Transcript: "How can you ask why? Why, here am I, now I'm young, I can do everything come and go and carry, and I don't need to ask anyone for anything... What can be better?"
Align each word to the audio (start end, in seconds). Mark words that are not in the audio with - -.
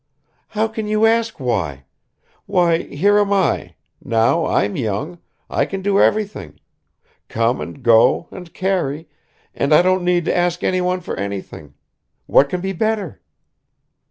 "How 0.57 0.67
can 0.67 0.87
you 0.87 1.05
ask 1.05 1.39
why? 1.39 1.83
Why, 2.47 2.79
here 2.85 3.19
am 3.19 3.31
I, 3.31 3.75
now 4.03 4.47
I'm 4.47 4.75
young, 4.75 5.19
I 5.47 5.65
can 5.67 5.83
do 5.83 5.99
everything 5.99 6.59
come 7.29 7.61
and 7.61 7.83
go 7.83 8.27
and 8.31 8.51
carry, 8.51 9.07
and 9.53 9.71
I 9.75 9.83
don't 9.83 10.03
need 10.03 10.25
to 10.25 10.35
ask 10.35 10.63
anyone 10.63 11.01
for 11.01 11.15
anything... 11.17 11.75
What 12.25 12.49
can 12.49 12.61
be 12.61 12.73
better?" 12.73 13.21